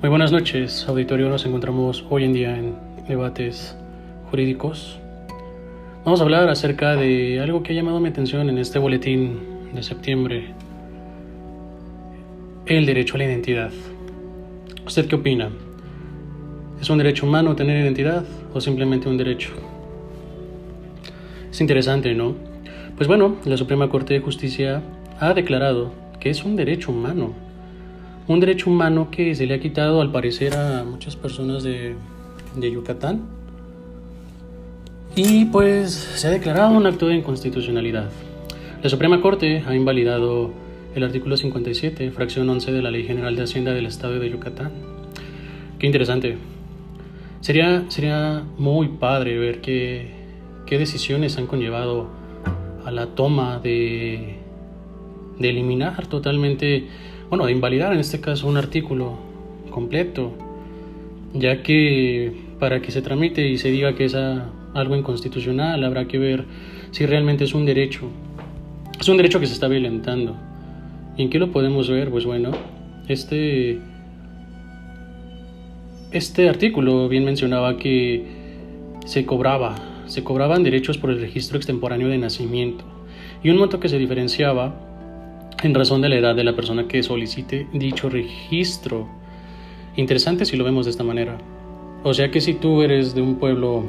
[0.00, 1.28] Muy buenas noches, auditorio.
[1.28, 2.74] Nos encontramos hoy en día en
[3.06, 3.76] debates
[4.30, 4.98] jurídicos.
[6.06, 9.40] Vamos a hablar acerca de algo que ha llamado mi atención en este boletín
[9.74, 10.54] de septiembre,
[12.64, 13.70] el derecho a la identidad.
[14.86, 15.50] ¿Usted qué opina?
[16.80, 19.50] ¿Es un derecho humano tener identidad o simplemente un derecho?
[21.50, 22.36] Es interesante, ¿no?
[22.96, 24.80] Pues bueno, la Suprema Corte de Justicia
[25.18, 27.49] ha declarado que es un derecho humano
[28.30, 31.96] un derecho humano que se le ha quitado al parecer a muchas personas de,
[32.56, 33.22] Yucatán.
[35.16, 38.08] Y pues se ha declarado un acto de inconstitucionalidad.
[38.84, 40.52] La Suprema Corte ha invalidado
[40.94, 44.70] el artículo 57, fracción 11 de la Ley General de Hacienda del Estado de Yucatán.
[45.80, 46.38] Qué interesante.
[47.40, 50.12] Sería, sería muy padre ver qué,
[50.66, 52.08] qué decisiones han conllevado
[52.84, 54.39] a la toma de,
[55.40, 56.86] de eliminar totalmente
[57.30, 59.16] bueno, de invalidar en este caso un artículo
[59.70, 60.32] completo,
[61.32, 66.18] ya que para que se tramite y se diga que es algo inconstitucional habrá que
[66.18, 66.44] ver
[66.90, 68.10] si realmente es un derecho.
[69.00, 70.36] Es un derecho que se está violentando.
[71.16, 72.10] ¿Y en qué lo podemos ver?
[72.10, 72.50] Pues bueno,
[73.06, 73.78] este,
[76.10, 78.24] este artículo bien mencionaba que
[79.06, 82.84] se cobraba, se cobraban derechos por el registro extemporáneo de nacimiento
[83.44, 84.89] y un monto que se diferenciaba
[85.62, 89.08] en razón de la edad de la persona que solicite dicho registro.
[89.96, 91.38] Interesante si lo vemos de esta manera.
[92.02, 93.84] O sea que si tú eres de un pueblo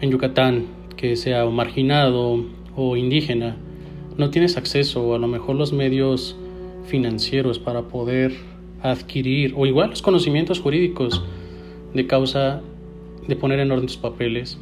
[0.00, 2.44] en Yucatán que sea marginado
[2.76, 3.56] o indígena,
[4.16, 6.36] no tienes acceso o a lo mejor los medios
[6.86, 8.32] financieros para poder
[8.82, 11.22] adquirir o igual los conocimientos jurídicos
[11.94, 12.62] de causa
[13.26, 14.58] de poner en orden tus papeles,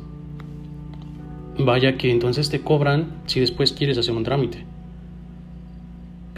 [1.59, 4.65] vaya que entonces te cobran si después quieres hacer un trámite.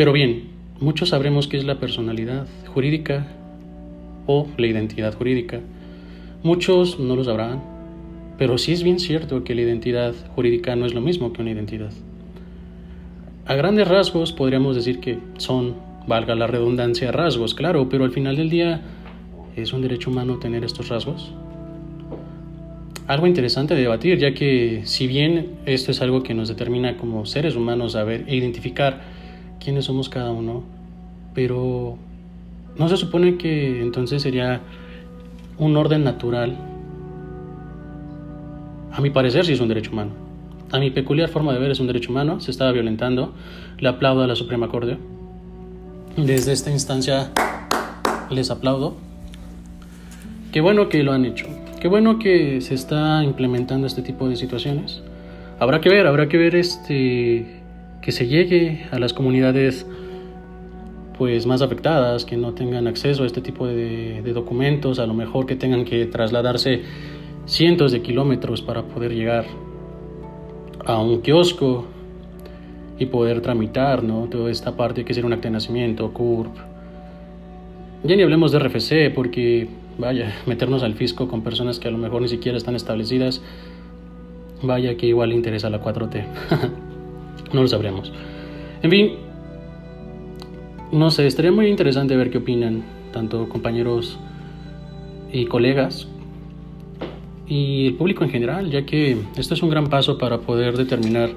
[0.01, 0.45] Pero bien,
[0.81, 3.27] muchos sabremos qué es la personalidad jurídica
[4.27, 5.61] o la identidad jurídica.
[6.43, 7.63] Muchos no lo sabrán,
[8.39, 11.51] pero sí es bien cierto que la identidad jurídica no es lo mismo que una
[11.51, 11.93] identidad.
[13.45, 15.75] A grandes rasgos podríamos decir que son,
[16.07, 18.81] valga la redundancia, rasgos, claro, pero al final del día
[19.55, 21.31] es un derecho humano tener estos rasgos.
[23.07, 27.27] Algo interesante de debatir, ya que si bien esto es algo que nos determina como
[27.27, 29.20] seres humanos saber e identificar
[29.63, 30.63] quiénes somos cada uno,
[31.35, 31.97] pero
[32.77, 34.61] no se supone que entonces sería
[35.59, 36.57] un orden natural.
[38.93, 40.13] A mi parecer sí es un derecho humano.
[40.73, 43.33] A mi peculiar forma de ver es un derecho humano, se estaba violentando.
[43.79, 44.99] Le aplaudo a la Suprema Corte.
[46.17, 47.31] Desde esta instancia
[48.31, 48.97] les aplaudo.
[50.53, 51.47] Qué bueno que lo han hecho.
[51.81, 55.03] Qué bueno que se está implementando este tipo de situaciones.
[55.59, 57.60] Habrá que ver, habrá que ver este
[58.03, 59.87] que se llegue a las comunidades
[61.21, 65.45] pues más afectadas, que no tengan acceso a este tipo de, documentos, a lo mejor
[65.45, 66.81] que tengan que trasladarse
[67.45, 69.45] cientos de kilómetros para poder llegar
[70.87, 71.85] a un kiosco
[72.99, 74.29] y poder tramitar ¿no?
[74.31, 76.57] toda esta parte que es un acta de nacimiento, CURP.
[78.05, 79.69] Ya ni hablemos de RFC porque,
[79.99, 83.43] vaya, meternos al fisco con personas que a lo mejor ni siquiera están establecidas,
[84.63, 86.25] vaya que igual interesa la 4T.
[87.53, 88.13] No lo sabremos.
[88.83, 89.13] En fin,
[90.93, 94.19] no sé, estaría muy interesante ver qué opinan tanto compañeros
[95.33, 96.09] y colegas
[97.47, 101.31] y el público en general, ya que esto es un gran paso para poder determinar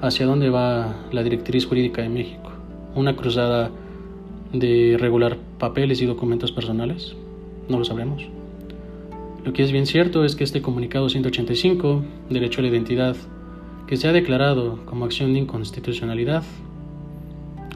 [0.00, 2.50] hacia dónde va la directriz jurídica de México.
[2.94, 3.70] Una cruzada
[4.52, 7.14] de regular papeles y documentos personales,
[7.68, 8.24] no lo sabremos.
[9.44, 13.16] Lo que es bien cierto es que este comunicado 185, derecho a la identidad,
[13.86, 16.42] que se ha declarado como acción de inconstitucionalidad,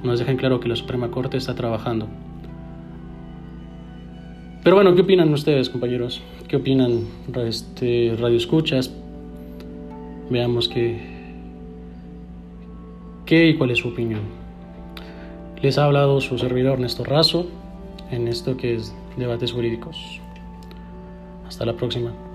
[0.03, 2.07] nos deja en claro que la Suprema Corte está trabajando.
[4.63, 6.23] Pero bueno, ¿qué opinan ustedes, compañeros?
[6.49, 7.05] ¿Qué opinan
[7.47, 8.93] este, Radio Escuchas?
[10.29, 11.01] Veamos qué,
[13.27, 14.23] qué y cuál es su opinión.
[15.63, 17.47] Les ha hablado su servidor Néstor Razo
[18.11, 20.21] en esto que es Debates Jurídicos.
[21.47, 22.26] Hasta la próxima.